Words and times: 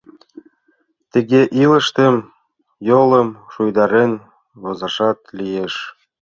Тыге 1.11 1.41
илыштым, 1.61 2.15
йолым 2.89 3.29
шуйдарен 3.53 4.11
возашат 4.61 5.19
лиеш. 5.37 5.73